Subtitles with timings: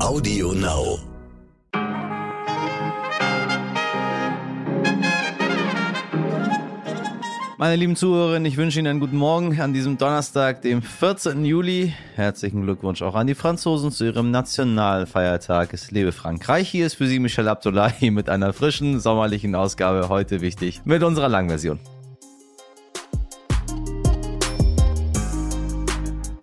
[0.00, 1.00] Audio Now.
[7.58, 11.44] Meine lieben Zuhörerinnen, ich wünsche Ihnen einen guten Morgen an diesem Donnerstag, dem 14.
[11.44, 11.92] Juli.
[12.14, 15.74] Herzlichen Glückwunsch auch an die Franzosen zu ihrem Nationalfeiertag.
[15.74, 16.68] Es lebe Frankreich.
[16.68, 21.28] Hier ist für Sie Michel Abdullahi mit einer frischen sommerlichen Ausgabe heute wichtig mit unserer
[21.28, 21.80] Langversion.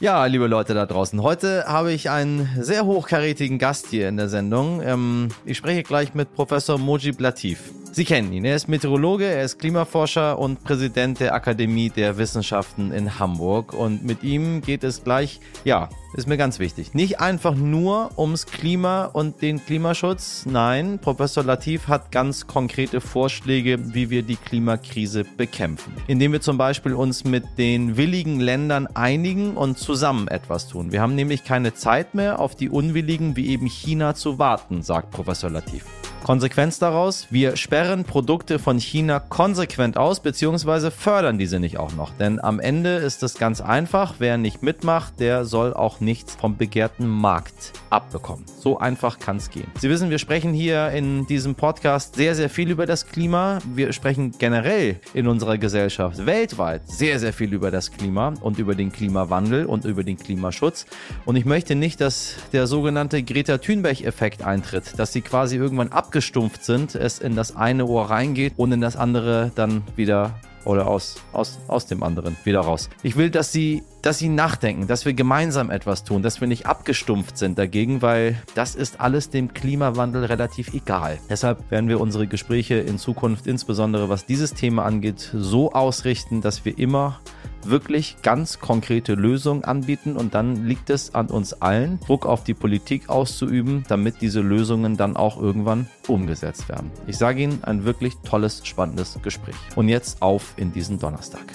[0.06, 4.30] Ja, liebe Leute da draußen, heute habe ich einen sehr hochkarätigen Gast hier in der
[4.30, 4.80] Sendung.
[4.84, 7.74] Ähm, ich spreche gleich mit Professor Mojib Latif.
[7.96, 8.44] Sie kennen ihn.
[8.44, 13.74] Er ist Meteorologe, er ist Klimaforscher und Präsident der Akademie der Wissenschaften in Hamburg.
[13.74, 18.48] Und mit ihm geht es gleich, ja, ist mir ganz wichtig, nicht einfach nur ums
[18.48, 20.46] Klima und den Klimaschutz.
[20.46, 25.94] Nein, Professor Latif hat ganz konkrete Vorschläge, wie wir die Klimakrise bekämpfen.
[26.08, 30.92] Indem wir zum Beispiel uns mit den willigen Ländern einigen und zusammen etwas tun.
[30.92, 35.12] Wir haben nämlich keine Zeit mehr, auf die Unwilligen wie eben China zu warten, sagt
[35.12, 35.86] Professor Latif.
[36.26, 42.10] Konsequenz daraus, wir sperren Produkte von China konsequent aus, beziehungsweise fördern diese nicht auch noch.
[42.18, 46.58] Denn am Ende ist es ganz einfach, wer nicht mitmacht, der soll auch nichts vom
[46.58, 48.44] begehrten Markt abbekommen.
[48.58, 49.68] So einfach kann es gehen.
[49.78, 53.60] Sie wissen, wir sprechen hier in diesem Podcast sehr, sehr viel über das Klima.
[53.76, 58.74] Wir sprechen generell in unserer Gesellschaft weltweit sehr, sehr viel über das Klima und über
[58.74, 60.88] den Klimawandel und über den Klimaschutz.
[61.26, 66.14] Und ich möchte nicht, dass der sogenannte Greta Thunberg-Effekt eintritt, dass sie quasi irgendwann ab
[66.16, 70.88] abgestumpft sind, es in das eine Ohr reingeht und in das andere dann wieder oder
[70.88, 72.90] aus, aus, aus dem anderen wieder raus.
[73.04, 76.68] Ich will, dass sie, dass sie nachdenken, dass wir gemeinsam etwas tun, dass wir nicht
[76.68, 81.18] abgestumpft sind dagegen, weil das ist alles dem Klimawandel relativ egal.
[81.28, 86.66] Deshalb werden wir unsere Gespräche in Zukunft, insbesondere was dieses Thema angeht, so ausrichten, dass
[86.66, 87.20] wir immer
[87.64, 92.54] wirklich ganz konkrete Lösungen anbieten und dann liegt es an uns allen, Druck auf die
[92.54, 96.92] Politik auszuüben, damit diese Lösungen dann auch irgendwann umgesetzt werden.
[97.08, 99.56] Ich sage Ihnen, ein wirklich tolles, spannendes Gespräch.
[99.76, 101.46] Und jetzt auf in diesen Donnerstag.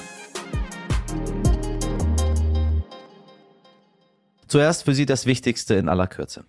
[4.51, 6.45] Zuerst für Sie das Wichtigste in aller Kürze.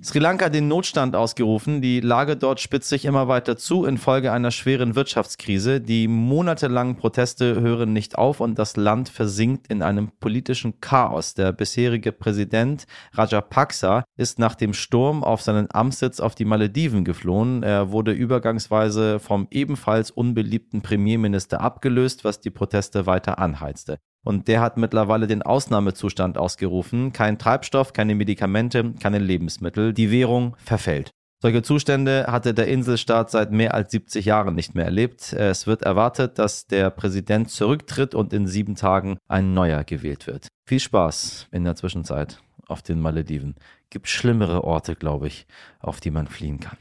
[0.00, 1.82] Sri Lanka den Notstand ausgerufen.
[1.82, 5.80] Die Lage dort spitzt sich immer weiter zu infolge einer schweren Wirtschaftskrise.
[5.80, 11.34] Die monatelangen Proteste hören nicht auf und das Land versinkt in einem politischen Chaos.
[11.34, 17.64] Der bisherige Präsident Rajapaksa ist nach dem Sturm auf seinen Amtssitz auf die Malediven geflohen.
[17.64, 23.98] Er wurde übergangsweise vom ebenfalls unbeliebten Premierminister abgelöst, was die Proteste weiter anheizte.
[24.24, 27.12] Und der hat mittlerweile den Ausnahmezustand ausgerufen.
[27.12, 29.92] Kein Treibstoff, keine Medikamente, keine Lebensmittel.
[29.92, 31.10] Die Währung verfällt.
[31.40, 35.32] Solche Zustände hatte der Inselstaat seit mehr als 70 Jahren nicht mehr erlebt.
[35.32, 40.48] Es wird erwartet, dass der Präsident zurücktritt und in sieben Tagen ein neuer gewählt wird.
[40.66, 43.54] Viel Spaß in der Zwischenzeit auf den Malediven.
[43.88, 45.46] Gibt schlimmere Orte, glaube ich,
[45.78, 46.76] auf die man fliehen kann.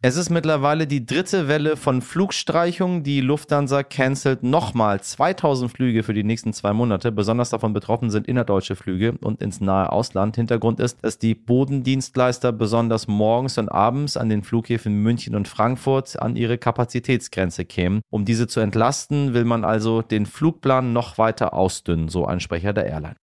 [0.00, 3.02] Es ist mittlerweile die dritte Welle von Flugstreichungen.
[3.02, 7.10] Die Lufthansa cancelt nochmal 2000 Flüge für die nächsten zwei Monate.
[7.10, 10.36] Besonders davon betroffen sind innerdeutsche Flüge und ins nahe Ausland.
[10.36, 16.22] Hintergrund ist, dass die Bodendienstleister besonders morgens und abends an den Flughäfen München und Frankfurt
[16.22, 18.00] an ihre Kapazitätsgrenze kämen.
[18.08, 22.72] Um diese zu entlasten, will man also den Flugplan noch weiter ausdünnen, so ein Sprecher
[22.72, 23.16] der Airline.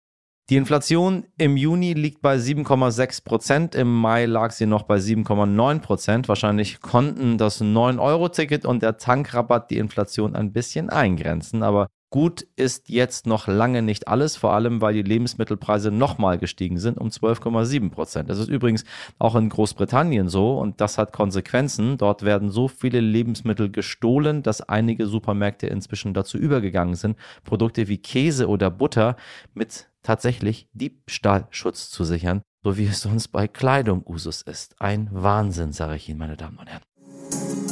[0.51, 3.75] Die Inflation im Juni liegt bei 7,6 Prozent.
[3.77, 6.29] Im Mai lag sie noch bei 7,9 Prozent.
[6.29, 11.63] Wahrscheinlich konnten das 9-Euro-Ticket und der Tankrabatt die Inflation ein bisschen eingrenzen.
[11.63, 16.79] Aber gut ist jetzt noch lange nicht alles, vor allem weil die Lebensmittelpreise nochmal gestiegen
[16.79, 18.29] sind um 12,7 Prozent.
[18.29, 18.85] Das ist übrigens
[19.21, 21.99] auch in Großbritannien so und das hat Konsequenzen.
[21.99, 27.99] Dort werden so viele Lebensmittel gestohlen, dass einige Supermärkte inzwischen dazu übergegangen sind, Produkte wie
[27.99, 29.17] Käse oder Butter
[29.55, 34.81] mit tatsächlich Diebstahlschutz zu sichern, so wie es sonst bei Kleidung Usus ist.
[34.81, 37.72] Ein Wahnsinn, sage ich Ihnen, meine Damen und Herren.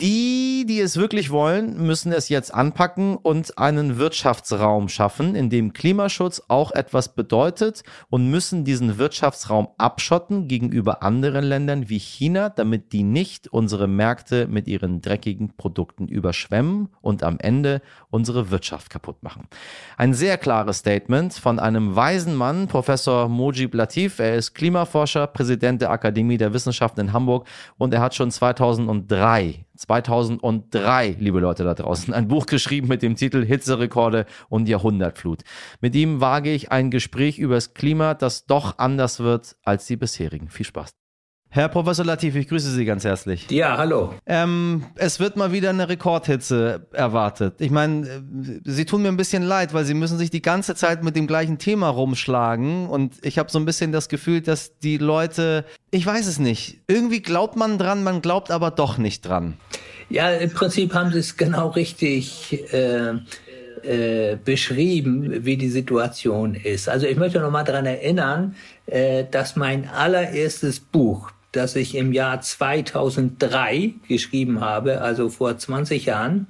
[0.00, 5.72] Die, die es wirklich wollen, müssen es jetzt anpacken und einen Wirtschaftsraum schaffen, in dem
[5.72, 12.92] Klimaschutz auch etwas bedeutet und müssen diesen Wirtschaftsraum abschotten gegenüber anderen Ländern wie China, damit
[12.92, 19.24] die nicht unsere Märkte mit ihren dreckigen Produkten überschwemmen und am Ende unsere Wirtschaft kaputt
[19.24, 19.48] machen.
[19.96, 24.20] Ein sehr klares Statement von einem weisen Mann, Professor Mojib Latif.
[24.20, 27.48] Er ist Klimaforscher, Präsident der Akademie der Wissenschaften in Hamburg
[27.78, 33.16] und er hat schon 2003 2003, liebe Leute da draußen, ein Buch geschrieben mit dem
[33.16, 35.42] Titel Hitzerekorde und Jahrhundertflut.
[35.80, 39.96] Mit ihm wage ich ein Gespräch über das Klima, das doch anders wird als die
[39.96, 40.48] bisherigen.
[40.48, 40.97] Viel Spaß.
[41.50, 43.50] Herr Professor Latif, ich grüße Sie ganz herzlich.
[43.50, 44.14] Ja, hallo.
[44.26, 47.54] Ähm, es wird mal wieder eine Rekordhitze erwartet.
[47.60, 48.20] Ich meine, äh,
[48.64, 51.26] Sie tun mir ein bisschen leid, weil Sie müssen sich die ganze Zeit mit dem
[51.26, 52.86] gleichen Thema rumschlagen.
[52.86, 56.82] Und ich habe so ein bisschen das Gefühl, dass die Leute, ich weiß es nicht,
[56.86, 59.54] irgendwie glaubt man dran, man glaubt aber doch nicht dran.
[60.10, 62.62] Ja, im Prinzip haben Sie es genau richtig.
[62.72, 63.14] Äh
[63.84, 66.88] äh, beschrieben, wie die Situation ist.
[66.88, 68.56] Also ich möchte noch mal daran erinnern,
[68.86, 76.06] äh, dass mein allererstes Buch, das ich im Jahr 2003 geschrieben habe, also vor 20
[76.06, 76.46] Jahren,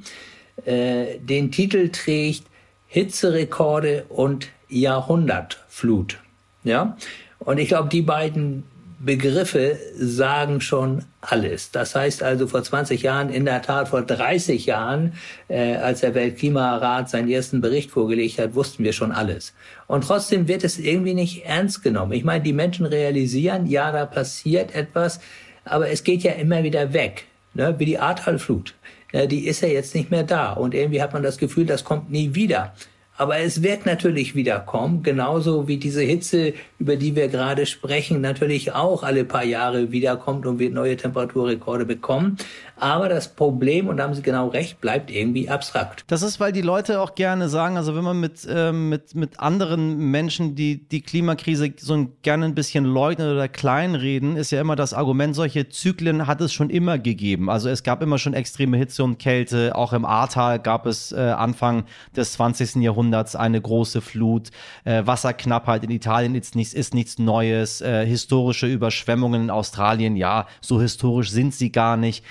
[0.65, 2.45] äh, den Titel trägt
[2.87, 6.19] Hitzerekorde und Jahrhundertflut.
[6.65, 6.97] Ja?
[7.39, 8.65] Und ich glaube, die beiden
[9.01, 11.71] Begriffe sagen schon alles.
[11.71, 15.13] Das heißt also vor 20 Jahren, in der Tat vor 30 Jahren,
[15.49, 19.55] äh, als der Weltklimarat seinen ersten Bericht vorgelegt hat, wussten wir schon alles.
[19.87, 22.13] Und trotzdem wird es irgendwie nicht ernst genommen.
[22.13, 25.21] Ich meine, die Menschen realisieren, ja, da passiert etwas,
[25.65, 27.77] aber es geht ja immer wieder weg, ne?
[27.79, 28.75] wie die Ahrtalflut.
[29.13, 31.85] Ja, die ist ja jetzt nicht mehr da und irgendwie hat man das Gefühl, das
[31.85, 32.75] kommt nie wieder.
[33.19, 38.21] Aber es wird natürlich wieder kommen, genauso wie diese Hitze, über die wir gerade sprechen,
[38.21, 42.37] natürlich auch alle paar Jahre wiederkommt und wir neue Temperaturrekorde bekommen.
[42.77, 46.05] Aber das Problem, und da haben Sie genau recht, bleibt irgendwie abstrakt.
[46.07, 49.41] Das ist, weil die Leute auch gerne sagen, also wenn man mit, äh, mit, mit
[49.41, 54.77] anderen Menschen, die die Klimakrise so gerne ein bisschen leugnen oder kleinreden, ist ja immer
[54.77, 57.51] das Argument, solche Zyklen hat es schon immer gegeben.
[57.51, 59.75] Also es gab immer schon extreme Hitze und Kälte.
[59.75, 61.83] Auch im Ahrtal gab es äh, Anfang
[62.15, 62.77] des 20.
[62.77, 64.51] Jahrhunderts eine große Flut.
[64.85, 67.81] Äh, Wasserknappheit in Italien ist nichts, ist nichts Neues.
[67.81, 72.25] Äh, historische Überschwemmungen in Australien, ja, so historisch sind sie gar nicht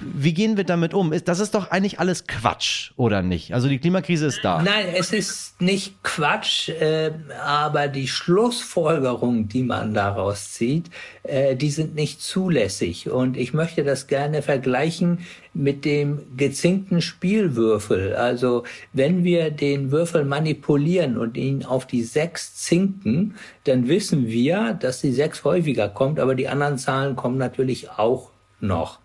[0.00, 1.12] wie gehen wir damit um?
[1.24, 3.54] Das ist doch eigentlich alles Quatsch, oder nicht?
[3.54, 4.62] Also die Klimakrise ist da.
[4.62, 7.12] Nein, es ist nicht Quatsch, äh,
[7.44, 10.90] aber die Schlussfolgerungen, die man daraus zieht,
[11.22, 13.10] äh, die sind nicht zulässig.
[13.10, 15.20] Und ich möchte das gerne vergleichen
[15.54, 18.14] mit dem gezinkten Spielwürfel.
[18.14, 23.34] Also wenn wir den Würfel manipulieren und ihn auf die sechs zinken,
[23.64, 28.30] dann wissen wir, dass die sechs häufiger kommt, aber die anderen Zahlen kommen natürlich auch
[28.60, 28.98] noch.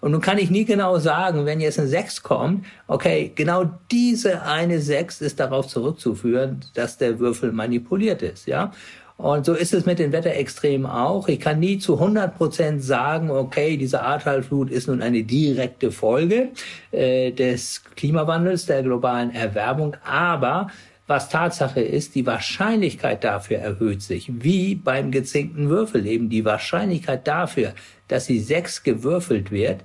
[0.00, 4.42] Und nun kann ich nie genau sagen, wenn jetzt ein 6 kommt, okay, genau diese
[4.42, 8.72] eine 6 ist darauf zurückzuführen, dass der Würfel manipuliert ist, ja.
[9.20, 11.28] Und so ist es mit den Wetterextremen auch.
[11.28, 16.48] Ich kann nie zu 100 Prozent sagen, okay, diese Ahrtalflut ist nun eine direkte Folge
[16.90, 19.94] äh, des Klimawandels, der globalen Erwärmung.
[20.06, 20.68] Aber
[21.10, 26.30] was Tatsache ist, die Wahrscheinlichkeit dafür erhöht sich, wie beim gezinkten Würfel eben.
[26.30, 27.74] Die Wahrscheinlichkeit dafür,
[28.06, 29.82] dass die sechs gewürfelt wird,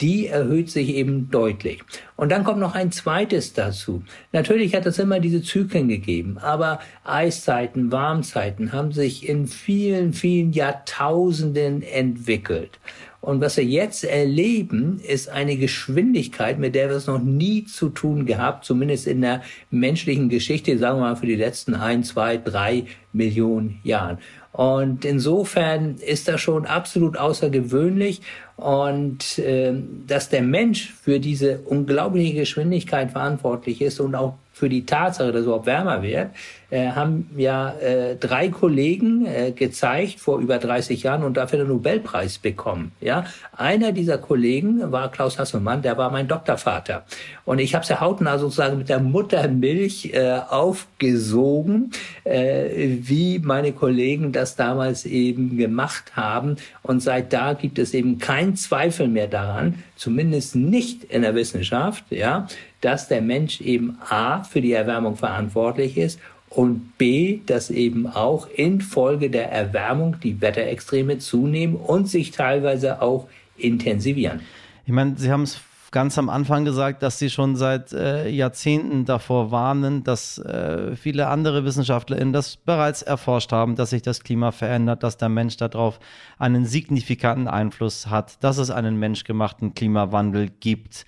[0.00, 1.82] die erhöht sich eben deutlich.
[2.16, 4.04] Und dann kommt noch ein zweites dazu.
[4.30, 10.52] Natürlich hat es immer diese Zyklen gegeben, aber Eiszeiten, Warmzeiten haben sich in vielen, vielen
[10.52, 12.78] Jahrtausenden entwickelt.
[13.20, 17.90] Und was wir jetzt erleben, ist eine Geschwindigkeit, mit der wir es noch nie zu
[17.90, 22.38] tun gehabt, zumindest in der menschlichen Geschichte, sagen wir mal für die letzten ein, zwei,
[22.38, 24.18] drei Millionen Jahren.
[24.52, 28.22] Und insofern ist das schon absolut außergewöhnlich
[28.56, 29.74] und äh,
[30.06, 35.40] dass der Mensch für diese unglaubliche Geschwindigkeit verantwortlich ist und auch für die Tatsache, dass
[35.40, 36.32] es überhaupt wärmer wird,
[36.68, 41.68] äh, haben ja äh, drei Kollegen äh, gezeigt vor über 30 Jahren und dafür den
[41.68, 42.92] Nobelpreis bekommen.
[43.00, 43.24] Ja,
[43.56, 47.06] einer dieser Kollegen war Klaus Hasselmann, der war mein Doktorvater.
[47.46, 51.90] Und ich habe ja hautnah sozusagen mit der Muttermilch äh, aufgesogen,
[52.24, 56.56] äh, wie meine Kollegen das damals eben gemacht haben.
[56.82, 62.04] Und seit da gibt es eben keinen Zweifel mehr daran, zumindest nicht in der Wissenschaft,
[62.10, 62.46] ja,
[62.80, 66.18] dass der Mensch eben A für die Erwärmung verantwortlich ist
[66.48, 73.28] und B, dass eben auch infolge der Erwärmung die Wetterextreme zunehmen und sich teilweise auch
[73.56, 74.40] intensivieren.
[74.84, 75.60] Ich meine, Sie haben es
[75.92, 81.28] ganz am Anfang gesagt, dass Sie schon seit äh, Jahrzehnten davor warnen, dass äh, viele
[81.28, 86.00] andere WissenschaftlerInnen das bereits erforscht haben, dass sich das Klima verändert, dass der Mensch darauf
[86.38, 91.04] einen signifikanten Einfluss hat, dass es einen menschgemachten Klimawandel gibt.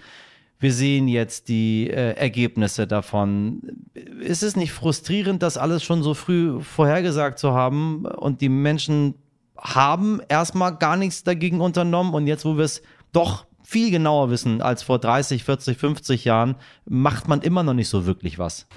[0.62, 3.62] Wir sehen jetzt die äh, Ergebnisse davon.
[4.21, 9.16] Ist es nicht frustrierend, das alles schon so früh vorhergesagt zu haben und die Menschen
[9.59, 12.81] haben erstmal gar nichts dagegen unternommen und jetzt, wo wir es
[13.12, 16.54] doch viel genauer wissen als vor 30, 40, 50 Jahren,
[16.85, 18.69] macht man immer noch nicht so wirklich was.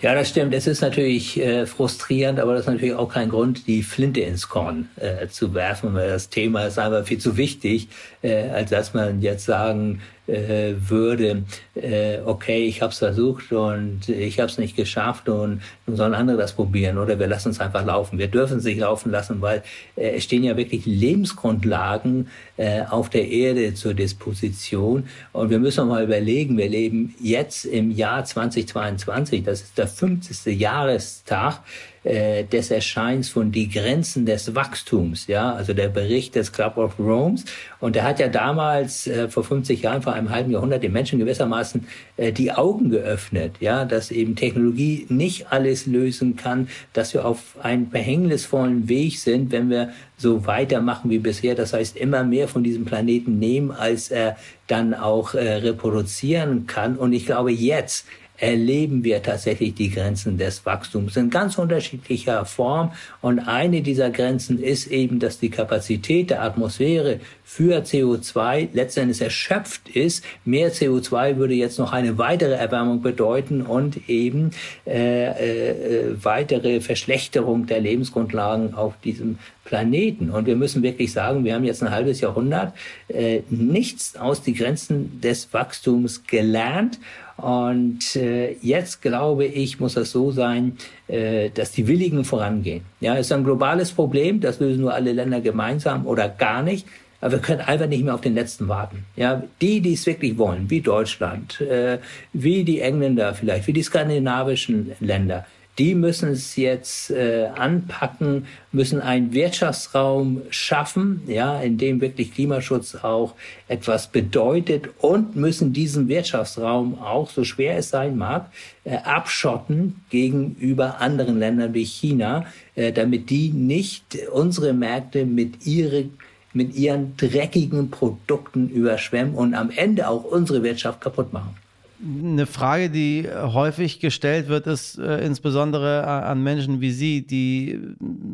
[0.00, 0.54] Ja, das stimmt.
[0.54, 4.48] Es ist natürlich äh, frustrierend, aber das ist natürlich auch kein Grund, die Flinte ins
[4.48, 7.88] Korn äh, zu werfen, weil das Thema ist einfach viel zu wichtig,
[8.22, 11.44] äh, als dass man jetzt sagen äh, würde,
[11.74, 16.14] äh, okay, ich habe es versucht und ich habe es nicht geschafft und nun sollen
[16.14, 18.18] andere das probieren oder wir lassen es einfach laufen.
[18.18, 19.62] Wir dürfen es nicht laufen lassen, weil
[19.96, 25.88] äh, es stehen ja wirklich Lebensgrundlagen äh, auf der Erde zur Disposition und wir müssen
[25.88, 30.58] mal überlegen, wir leben jetzt im Jahr 2022, das ist der 50.
[30.58, 31.62] Jahrestag
[32.04, 36.98] äh, des Erscheins von Die Grenzen des Wachstums, ja, also der Bericht des Club of
[36.98, 37.36] Rome.
[37.80, 41.18] Und der hat ja damals äh, vor 50 Jahren, vor einem halben Jahrhundert den Menschen
[41.18, 41.86] gewissermaßen
[42.16, 47.56] äh, die Augen geöffnet, ja, dass eben Technologie nicht alles lösen kann, dass wir auf
[47.62, 51.54] einen verhängnisvollen Weg sind, wenn wir so weitermachen wie bisher.
[51.54, 54.36] Das heißt, immer mehr von diesem Planeten nehmen, als er
[54.66, 56.96] dann auch äh, reproduzieren kann.
[56.96, 58.06] Und ich glaube, jetzt
[58.38, 62.92] erleben wir tatsächlich die Grenzen des Wachstums in ganz unterschiedlicher Form.
[63.20, 69.88] Und eine dieser Grenzen ist eben, dass die Kapazität der Atmosphäre für CO2 letztendlich erschöpft
[69.88, 70.24] ist.
[70.44, 74.52] Mehr CO2 würde jetzt noch eine weitere Erwärmung bedeuten und eben
[74.86, 80.30] äh, äh, weitere Verschlechterung der Lebensgrundlagen auf diesem Planeten.
[80.30, 82.72] Und wir müssen wirklich sagen, wir haben jetzt ein halbes Jahrhundert
[83.08, 86.98] äh, nichts aus die Grenzen des Wachstums gelernt.
[87.38, 90.76] Und äh, jetzt glaube ich, muss das so sein,
[91.06, 92.82] äh, dass die Willigen vorangehen.
[93.00, 96.86] Ja, ist ein globales Problem, das lösen nur alle Länder gemeinsam oder gar nicht.
[97.20, 99.04] Aber wir können einfach nicht mehr auf den letzten warten.
[99.16, 101.98] Ja, die, die es wirklich wollen, wie Deutschland, äh,
[102.32, 105.46] wie die Engländer vielleicht, wie die skandinavischen Länder,
[105.78, 112.96] die müssen es jetzt äh, anpacken, müssen einen Wirtschaftsraum schaffen, ja, in dem wirklich Klimaschutz
[112.96, 113.34] auch
[113.68, 118.50] etwas bedeutet und müssen diesen Wirtschaftsraum auch, so schwer es sein mag,
[118.84, 126.18] äh, abschotten gegenüber anderen Ländern wie China, äh, damit die nicht unsere Märkte mit ihren
[126.54, 131.54] mit ihren dreckigen Produkten überschwemmen und am Ende auch unsere Wirtschaft kaputt machen.
[132.00, 137.80] Eine Frage, die häufig gestellt wird, ist äh, insbesondere an Menschen wie Sie, die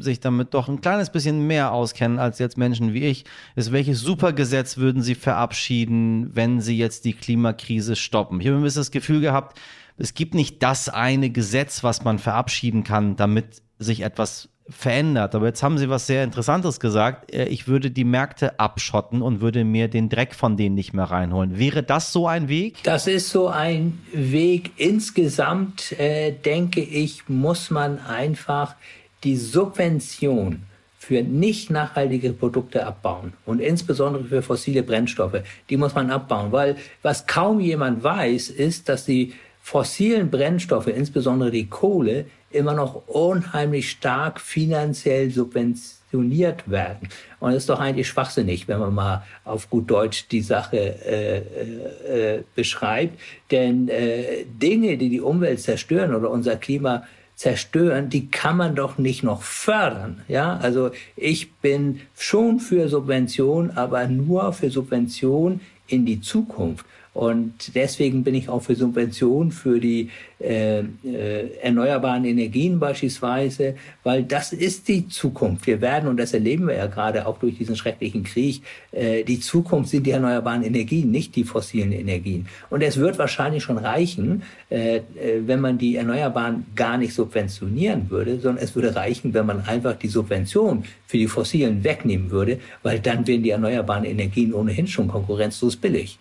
[0.00, 3.24] sich damit doch ein kleines bisschen mehr auskennen als jetzt Menschen wie ich,
[3.56, 8.38] ist, welches Supergesetz würden Sie verabschieden, wenn Sie jetzt die Klimakrise stoppen?
[8.40, 9.58] Ich habe ein bisschen das Gefühl gehabt,
[9.96, 15.34] es gibt nicht das eine Gesetz, was man verabschieden kann, damit sich etwas verändert.
[15.34, 17.32] Aber jetzt haben Sie was sehr Interessantes gesagt.
[17.32, 21.04] Äh, ich würde die Märkte abschotten und würde mir den Dreck von denen nicht mehr
[21.04, 21.58] reinholen.
[21.58, 22.82] Wäre das so ein Weg?
[22.82, 24.72] Das ist so ein Weg.
[24.76, 28.74] Insgesamt, äh, denke ich, muss man einfach
[29.22, 30.62] die Subvention
[30.98, 36.76] für nicht nachhaltige Produkte abbauen und insbesondere für fossile Brennstoffe, die muss man abbauen, weil
[37.02, 43.90] was kaum jemand weiß, ist, dass die fossilen Brennstoffe, insbesondere die Kohle, immer noch unheimlich
[43.90, 47.08] stark finanziell subventioniert werden.
[47.40, 52.36] Und das ist doch eigentlich schwachsinnig, wenn man mal auf gut Deutsch die Sache äh,
[52.36, 53.18] äh, beschreibt.
[53.50, 58.96] Denn äh, Dinge, die die Umwelt zerstören oder unser Klima zerstören, die kann man doch
[58.98, 60.22] nicht noch fördern.
[60.28, 66.86] Ja, also ich bin schon für Subvention, aber nur für Subvention in die Zukunft.
[67.14, 74.24] Und deswegen bin ich auch für Subventionen für die äh, äh, erneuerbaren Energien beispielsweise, weil
[74.24, 75.64] das ist die Zukunft.
[75.68, 79.38] Wir werden, und das erleben wir ja gerade auch durch diesen schrecklichen Krieg, äh, die
[79.38, 82.48] Zukunft sind die erneuerbaren Energien, nicht die fossilen Energien.
[82.68, 85.02] Und es wird wahrscheinlich schon reichen, äh, äh
[85.46, 89.94] wenn man die Erneuerbaren gar nicht subventionieren würde, sondern es würde reichen, wenn man einfach
[89.94, 95.06] die Subvention für die fossilen wegnehmen würde, weil dann wären die erneuerbaren Energien ohnehin schon
[95.06, 96.18] konkurrenzlos billig.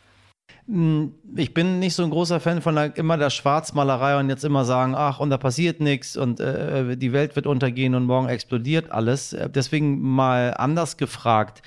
[0.68, 4.46] Hm, ich bin nicht so ein großer Fan von der, immer der Schwarzmalerei und jetzt
[4.46, 8.30] immer sagen, ach, und da passiert nichts und äh, die Welt wird untergehen und morgen
[8.30, 9.34] explodiert alles.
[9.34, 11.62] Äh, deswegen mal anders gefragt.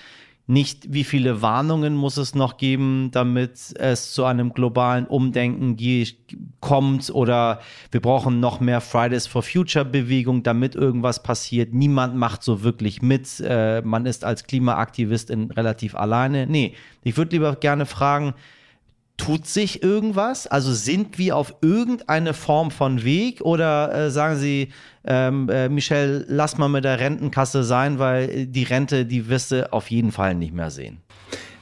[0.48, 5.76] Nicht, wie viele Warnungen muss es noch geben, damit es zu einem globalen Umdenken
[6.60, 11.74] kommt oder wir brauchen noch mehr Fridays for Future Bewegung, damit irgendwas passiert.
[11.74, 13.40] Niemand macht so wirklich mit.
[13.40, 16.46] Äh, man ist als Klimaaktivist in relativ alleine.
[16.46, 18.32] Nee, ich würde lieber gerne fragen,
[19.16, 20.46] Tut sich irgendwas?
[20.46, 24.72] Also sind wir auf irgendeine Form von Weg oder äh, sagen Sie,
[25.04, 29.72] ähm, äh, Michel, lass mal mit der Rentenkasse sein, weil die Rente, die wirst du
[29.72, 30.98] auf jeden Fall nicht mehr sehen?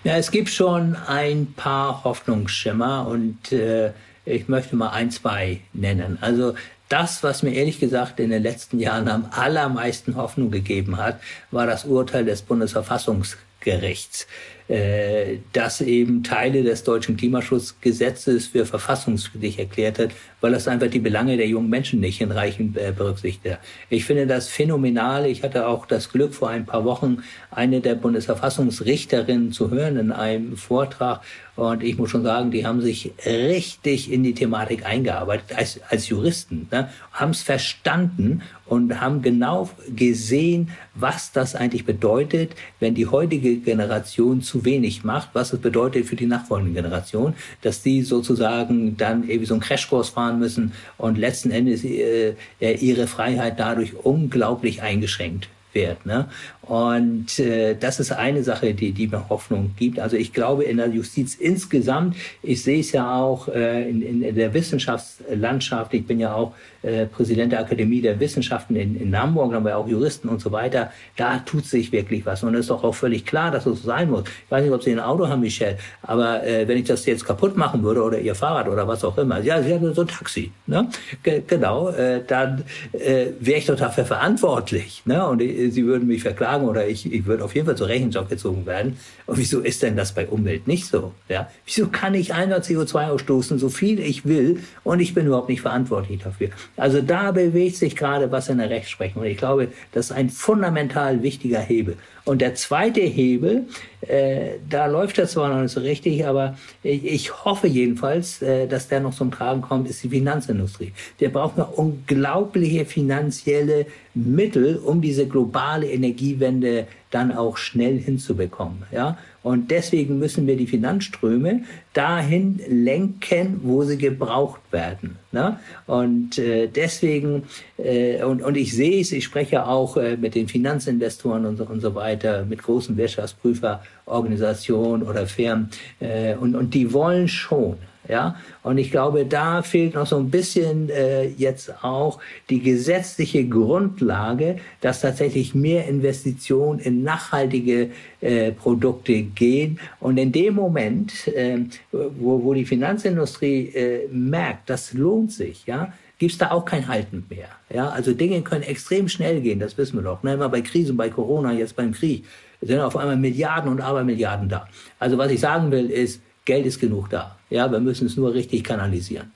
[0.02, 3.92] Ja, es gibt schon ein paar Hoffnungsschimmer und äh,
[4.24, 6.18] ich möchte mal ein, zwei nennen.
[6.20, 6.54] Also
[6.88, 11.20] das, was mir ehrlich gesagt in den letzten Jahren am allermeisten Hoffnung gegeben hat,
[11.50, 14.26] war das Urteil des Bundesverfassungsgerichts Bundesverfassungsgerichts
[14.68, 15.38] äh,
[15.84, 21.48] eben Teile des deutschen Klimaschutzgesetzes für verfassungswidrig erklärt hat, weil das einfach die Belange der
[21.48, 23.58] jungen Menschen nicht hinreichend äh, berücksichtigt.
[23.90, 25.26] Ich finde das phänomenal.
[25.26, 30.12] Ich hatte auch das Glück, vor ein paar Wochen eine der Bundesverfassungsrichterinnen zu hören in
[30.12, 31.20] einem Vortrag.
[31.56, 36.08] Und ich muss schon sagen, die haben sich richtig in die Thematik eingearbeitet als, als
[36.08, 36.88] Juristen, ne?
[37.12, 44.42] haben es verstanden und haben genau gesehen, was das eigentlich bedeutet, wenn die heutige Generation
[44.42, 49.46] zu wenig macht, was es bedeutet für die nachfolgende Generation, dass die sozusagen dann irgendwie
[49.46, 56.06] so einen Crashkurs fahren müssen und letzten Endes äh, ihre Freiheit dadurch unglaublich eingeschränkt wird.
[56.06, 56.28] Ne?
[56.66, 59.98] Und äh, das ist eine Sache, die, die mir Hoffnung gibt.
[59.98, 64.34] Also ich glaube in der Justiz insgesamt, ich sehe es ja auch äh, in, in
[64.34, 69.50] der Wissenschaftslandschaft, ich bin ja auch äh, Präsident der Akademie der Wissenschaften in, in Hamburg,
[69.50, 72.42] da haben wir auch Juristen und so weiter, da tut sich wirklich was.
[72.42, 74.24] Und es ist doch auch völlig klar, dass es so sein muss.
[74.26, 77.24] Ich weiß nicht, ob Sie ein Auto haben, Michelle, aber äh, wenn ich das jetzt
[77.24, 80.08] kaputt machen würde oder Ihr Fahrrad oder was auch immer, ja, Sie haben so ein
[80.08, 80.88] Taxi, ne?
[81.22, 85.02] G genau, äh, dann äh, wäre ich doch dafür verantwortlich.
[85.04, 85.26] Ne?
[85.26, 87.88] Und äh, Sie würden mich verklagen sagen oder ich, ich würde auf jeden Fall zur
[87.88, 88.96] Rechenschaft gezogen werden.
[89.26, 91.12] Und wieso ist denn das bei Umwelt nicht so?
[91.28, 91.48] Ja?
[91.64, 95.62] Wieso kann ich einmal CO2 ausstoßen, so viel ich will, und ich bin überhaupt nicht
[95.62, 96.48] verantwortlich dafür?
[96.76, 99.22] Also da bewegt sich gerade was in der Rechtsprechung.
[99.22, 101.96] Und ich glaube, das ist ein fundamental wichtiger Hebel.
[102.24, 103.66] Und der zweite Hebel,
[104.00, 108.66] äh, da läuft das zwar noch nicht so richtig, aber ich, ich hoffe jedenfalls, äh,
[108.66, 110.92] dass der noch zum Tragen kommt, ist die Finanzindustrie.
[111.18, 118.84] Wir brauchen noch unglaubliche finanzielle Mittel, um diese globale Energiewende dann auch schnell hinzubekommen.
[118.90, 119.18] Ja?
[119.44, 125.18] Und deswegen müssen wir die Finanzströme dahin lenken, wo sie gebraucht werden.
[125.32, 125.60] Ne?
[125.86, 127.42] Und äh, deswegen,
[127.76, 131.66] äh, und, und ich sehe es, ich spreche auch äh, mit den Finanzinvestoren und so,
[131.66, 135.68] und so weiter, mit großen Wirtschaftsprüferorganisationen oder Firmen,
[136.00, 137.76] äh, und, und die wollen schon
[138.08, 142.18] ja, und ich glaube, da fehlt noch so ein bisschen äh, jetzt auch
[142.50, 149.78] die gesetzliche Grundlage, dass tatsächlich mehr Investitionen in nachhaltige äh, Produkte gehen.
[150.00, 151.58] Und in dem Moment, äh,
[151.92, 157.24] wo, wo die Finanzindustrie äh, merkt, das lohnt sich, ja, gibt's da auch kein Halten
[157.28, 157.48] mehr.
[157.70, 160.22] Ja, also Dinge können extrem schnell gehen, das wissen wir doch.
[160.22, 160.34] Ne?
[160.34, 162.24] Immer bei Krisen, bei Corona, jetzt beim Krieg,
[162.60, 164.68] sind auf einmal Milliarden und Abermilliarden da.
[164.98, 167.36] Also was ich sagen will, ist, Geld ist genug da.
[167.50, 169.32] Ja, wir müssen es nur richtig kanalisieren.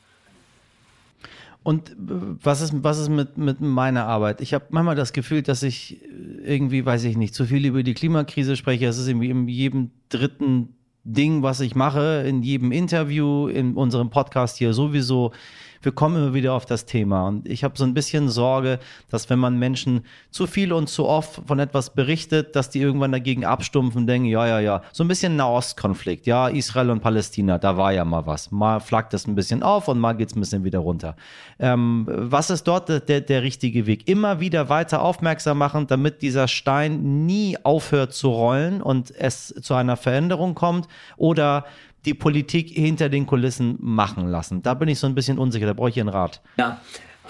[1.62, 4.40] Und was ist, was ist mit, mit meiner Arbeit?
[4.40, 6.00] Ich habe manchmal das Gefühl, dass ich
[6.42, 8.86] irgendwie, weiß ich nicht, zu viel über die Klimakrise spreche.
[8.86, 10.70] Es ist irgendwie in jedem dritten
[11.04, 15.32] Ding, was ich mache, in jedem Interview, in unserem Podcast hier sowieso
[15.82, 17.28] wir kommen immer wieder auf das Thema.
[17.28, 18.78] Und ich habe so ein bisschen Sorge,
[19.10, 23.12] dass wenn man Menschen zu viel und zu oft von etwas berichtet, dass die irgendwann
[23.12, 27.76] dagegen abstumpfen denken, ja, ja, ja, so ein bisschen Nahostkonflikt, ja, Israel und Palästina, da
[27.76, 28.50] war ja mal was.
[28.50, 31.16] Mal flackt es ein bisschen auf und mal geht es ein bisschen wieder runter.
[31.58, 34.08] Ähm, was ist dort der, der richtige Weg?
[34.08, 39.74] Immer wieder weiter aufmerksam machen, damit dieser Stein nie aufhört zu rollen und es zu
[39.74, 40.88] einer Veränderung kommt?
[41.16, 41.64] Oder
[42.08, 44.62] die Politik hinter den Kulissen machen lassen?
[44.62, 46.40] Da bin ich so ein bisschen unsicher, da brauche ich Ihren Rat.
[46.56, 46.80] Ja,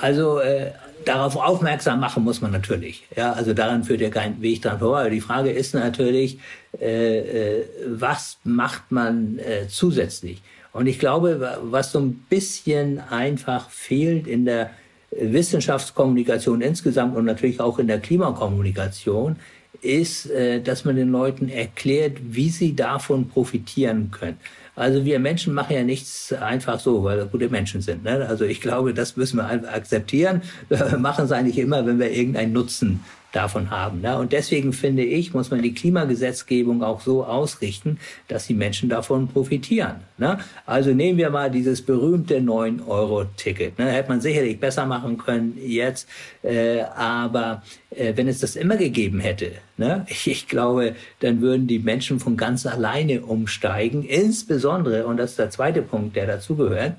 [0.00, 0.70] also äh,
[1.04, 3.04] darauf aufmerksam machen muss man natürlich.
[3.16, 5.10] Ja, also daran führt ja kein Weg dran vorbei.
[5.10, 6.38] Die Frage ist natürlich,
[6.80, 7.18] äh,
[7.58, 10.40] äh, was macht man äh, zusätzlich?
[10.72, 14.70] Und ich glaube, was so ein bisschen einfach fehlt in der
[15.10, 19.36] Wissenschaftskommunikation insgesamt und natürlich auch in der Klimakommunikation,
[19.80, 24.38] ist, äh, dass man den Leuten erklärt, wie sie davon profitieren können.
[24.78, 28.04] Also wir Menschen machen ja nichts einfach so, weil wir gute Menschen sind.
[28.04, 28.26] Ne?
[28.28, 30.42] Also ich glaube, das müssen wir einfach akzeptieren.
[30.68, 33.00] Wir machen es eigentlich immer, wenn wir irgendeinen Nutzen
[33.32, 34.00] davon haben.
[34.00, 34.16] Ne?
[34.16, 39.28] Und deswegen finde ich, muss man die Klimagesetzgebung auch so ausrichten, dass die Menschen davon
[39.28, 39.96] profitieren.
[40.16, 40.38] Ne?
[40.64, 43.78] Also nehmen wir mal dieses berühmte 9-Euro-Ticket.
[43.78, 43.90] Ne?
[43.90, 46.08] Hätte man sicherlich besser machen können jetzt,
[46.42, 50.06] äh, aber äh, wenn es das immer gegeben hätte, ne?
[50.08, 54.04] ich, ich glaube, dann würden die Menschen von ganz alleine umsteigen.
[54.04, 56.94] Insbesondere, und das ist der zweite Punkt, der dazugehört,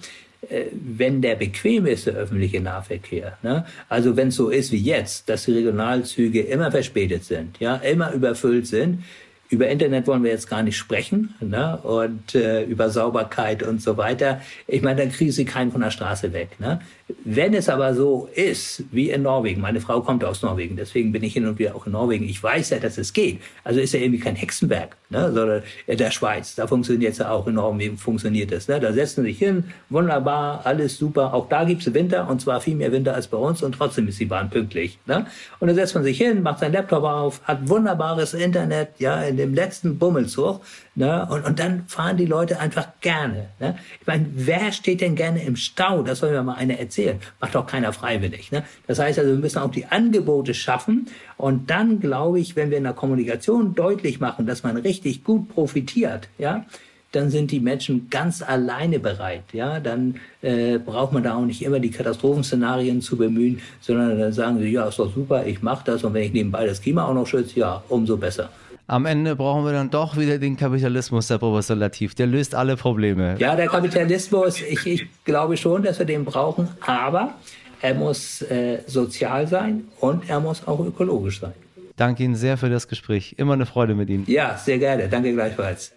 [0.72, 3.38] wenn der bequem ist, der öffentliche Nahverkehr.
[3.44, 3.66] Ne?
[3.90, 8.14] Also wenn es so ist wie jetzt, dass die Regionalzüge immer verspätet sind, ja, immer
[8.14, 9.04] überfüllt sind,
[9.50, 11.78] über Internet wollen wir jetzt gar nicht sprechen ne?
[11.78, 14.42] und äh, über Sauberkeit und so weiter.
[14.68, 16.60] Ich meine, dann kriegen Sie keinen von der Straße weg.
[16.60, 16.80] Ne?
[17.26, 21.24] Wenn es aber so ist, wie in Norwegen, meine Frau kommt aus Norwegen, deswegen bin
[21.24, 23.42] ich hin und wieder auch in Norwegen, ich weiß ja, dass es geht.
[23.64, 25.32] Also ist ja irgendwie kein Hexenwerk, ne?
[25.34, 28.68] sondern der Schweiz, da funktioniert es ja auch in Norwegen, funktioniert es.
[28.68, 28.80] Ne?
[28.80, 31.34] Da setzen sie sich hin, wunderbar, alles super.
[31.34, 34.08] Auch da gibt es Winter und zwar viel mehr Winter als bei uns und trotzdem
[34.08, 35.00] ist die Bahn pünktlich.
[35.08, 35.26] Ne?
[35.60, 39.38] Und dann setzt man sich hin, macht seinen Laptop auf, hat wunderbares Internet, ja, in
[39.38, 40.62] dem letzten Bummelzug
[41.00, 41.26] Ne?
[41.32, 43.48] Und, und dann fahren die Leute einfach gerne.
[43.62, 43.78] Ne?
[44.02, 46.04] Ich meine, wer steht denn gerne im Stau?
[46.04, 46.99] Das soll mir mal einer erzählen.
[47.40, 48.52] Macht doch keiner freiwillig.
[48.52, 48.64] Ne?
[48.88, 51.08] Das heißt also, wir müssen auch die Angebote schaffen.
[51.38, 55.50] Und dann glaube ich, wenn wir in der Kommunikation deutlich machen, dass man richtig gut
[55.50, 56.66] profitiert, ja,
[57.12, 59.44] dann sind die Menschen ganz alleine bereit.
[59.52, 64.34] Ja, dann äh, braucht man da auch nicht immer die Katastrophenszenarien zu bemühen, sondern dann
[64.34, 67.06] sagen sie, ja, ist doch super, ich mache das und wenn ich nebenbei das Klima
[67.06, 68.50] auch noch schütze, ja, umso besser.
[68.90, 72.16] Am Ende brauchen wir dann doch wieder den Kapitalismus, Herr Professor Latif.
[72.16, 73.36] Der löst alle Probleme.
[73.38, 77.36] Ja, der Kapitalismus, ich, ich glaube schon, dass wir den brauchen, aber
[77.82, 81.54] er muss äh, sozial sein und er muss auch ökologisch sein.
[81.98, 83.36] Danke Ihnen sehr für das Gespräch.
[83.38, 84.24] Immer eine Freude mit Ihnen.
[84.26, 85.08] Ja, sehr gerne.
[85.08, 85.92] Danke gleichfalls.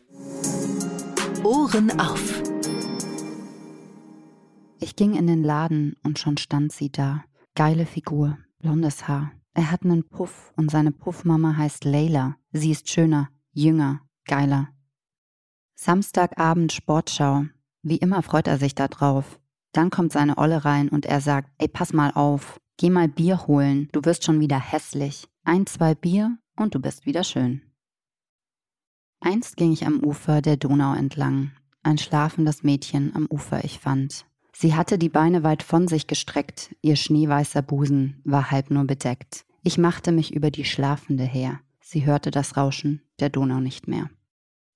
[1.42, 2.42] Ohren auf.
[4.81, 7.24] Ich ging in den Laden und schon stand sie da.
[7.55, 12.37] Geile Figur, blondes Haar, er hat einen Puff und seine Puffmama heißt Leila.
[12.53, 14.69] Sie ist schöner, jünger, geiler.
[15.75, 17.45] Samstagabend Sportschau.
[17.83, 19.41] Wie immer freut er sich da drauf.
[19.73, 23.47] Dann kommt seine Olle rein und er sagt, ey, pass mal auf, geh mal Bier
[23.47, 25.29] holen, du wirst schon wieder hässlich.
[25.45, 27.62] Ein, zwei Bier und du bist wieder schön.
[29.21, 34.27] Einst ging ich am Ufer der Donau entlang, ein schlafendes Mädchen am Ufer ich fand.
[34.53, 39.45] Sie hatte die Beine weit von sich gestreckt, ihr schneeweißer Busen war halb nur bedeckt.
[39.62, 41.61] Ich machte mich über die Schlafende her.
[41.81, 44.11] Sie hörte das Rauschen der Donau nicht mehr.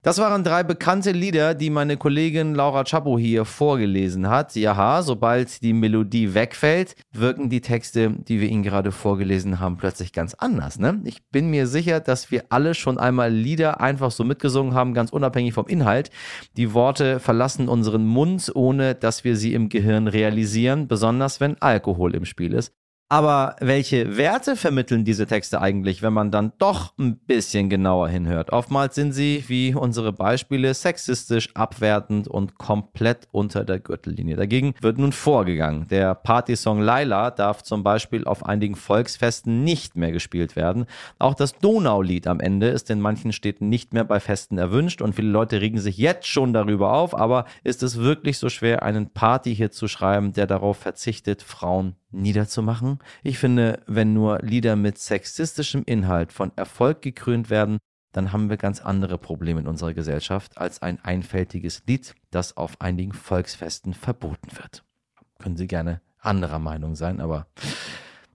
[0.06, 4.54] Das waren drei bekannte Lieder, die meine Kollegin Laura Chapo hier vorgelesen hat.
[4.54, 10.12] Ja, sobald die Melodie wegfällt, wirken die Texte, die wir Ihnen gerade vorgelesen haben, plötzlich
[10.12, 10.78] ganz anders.
[10.78, 11.00] Ne?
[11.02, 15.10] Ich bin mir sicher, dass wir alle schon einmal Lieder einfach so mitgesungen haben, ganz
[15.10, 16.12] unabhängig vom Inhalt.
[16.56, 22.14] Die Worte verlassen unseren Mund, ohne dass wir sie im Gehirn realisieren, besonders wenn Alkohol
[22.14, 22.72] im Spiel ist.
[23.08, 28.52] Aber welche Werte vermitteln diese Texte eigentlich, wenn man dann doch ein bisschen genauer hinhört?
[28.52, 34.34] Oftmals sind sie, wie unsere Beispiele, sexistisch, abwertend und komplett unter der Gürtellinie.
[34.34, 35.86] Dagegen wird nun vorgegangen.
[35.86, 40.86] Der Partysong Laila darf zum Beispiel auf einigen Volksfesten nicht mehr gespielt werden.
[41.20, 45.14] Auch das Donaulied am Ende ist in manchen Städten nicht mehr bei Festen erwünscht und
[45.14, 47.16] viele Leute regen sich jetzt schon darüber auf.
[47.16, 52.95] Aber ist es wirklich so schwer, einen Party-Hit zu schreiben, der darauf verzichtet, Frauen niederzumachen.
[53.22, 57.78] Ich finde, wenn nur Lieder mit sexistischem Inhalt von Erfolg gekrönt werden,
[58.12, 62.80] dann haben wir ganz andere Probleme in unserer Gesellschaft als ein einfältiges Lied, das auf
[62.80, 64.84] einigen Volksfesten verboten wird.
[65.38, 67.46] Können Sie gerne anderer Meinung sein, aber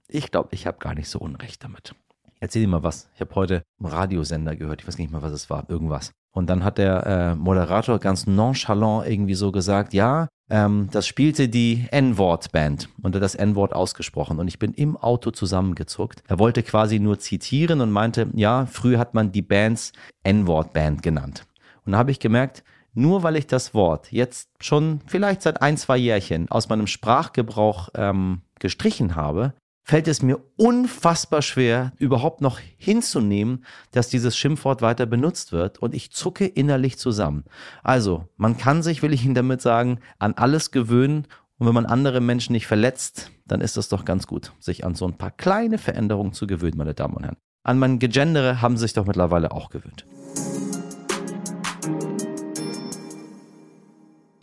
[0.07, 1.95] ich glaube, ich habe gar nicht so Unrecht damit.
[2.39, 3.09] Erzähl dir mal was.
[3.15, 4.81] Ich habe heute einen Radiosender gehört.
[4.81, 5.69] Ich weiß nicht mal, was es war.
[5.69, 6.11] Irgendwas.
[6.31, 11.49] Und dann hat der äh, Moderator ganz nonchalant irgendwie so gesagt, ja, ähm, das spielte
[11.49, 14.37] die N-Wort-Band und hat das N-Wort ausgesprochen.
[14.37, 16.23] Und ich bin im Auto zusammengezuckt.
[16.27, 21.47] Er wollte quasi nur zitieren und meinte, ja, früher hat man die Bands N-Wort-Band genannt.
[21.85, 25.77] Und da habe ich gemerkt, nur weil ich das Wort jetzt schon vielleicht seit ein,
[25.77, 29.53] zwei Jährchen aus meinem Sprachgebrauch ähm, gestrichen habe,
[29.91, 35.93] fällt es mir unfassbar schwer, überhaupt noch hinzunehmen, dass dieses Schimpfwort weiter benutzt wird und
[35.93, 37.43] ich zucke innerlich zusammen.
[37.83, 41.27] Also, man kann sich, will ich Ihnen damit sagen, an alles gewöhnen
[41.57, 44.95] und wenn man andere Menschen nicht verletzt, dann ist es doch ganz gut, sich an
[44.95, 47.37] so ein paar kleine Veränderungen zu gewöhnen, meine Damen und Herren.
[47.65, 50.05] An mein Gegendere haben sie sich doch mittlerweile auch gewöhnt.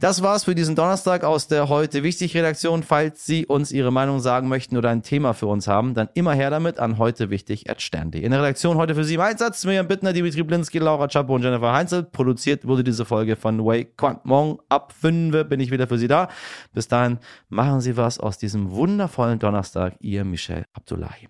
[0.01, 2.85] Das war's für diesen Donnerstag aus der heute wichtig Redaktion.
[2.85, 6.35] Falls Sie uns Ihre Meinung sagen möchten oder ein Thema für uns haben, dann immer
[6.35, 8.23] her damit an heute wichtig at stern.de.
[8.23, 11.43] In der Redaktion heute für Sie im Einsatz Miriam Bittner, Dimitri Blinski, Laura Chapo und
[11.43, 12.05] Jennifer Heinzel.
[12.05, 14.21] Produziert wurde diese Folge von Wei Quan.
[14.23, 16.29] Morgen ab 5 bin ich wieder für Sie da.
[16.73, 19.97] Bis dahin machen Sie was aus diesem wundervollen Donnerstag.
[19.99, 21.29] Ihr Michel Abdullahi.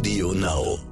[0.00, 0.89] Audio Now.